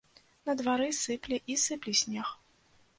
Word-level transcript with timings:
На 0.49 0.55
двары 0.61 0.89
сыпле 1.01 1.41
і 1.51 1.61
сыпле 1.67 1.97
снег. 2.05 2.37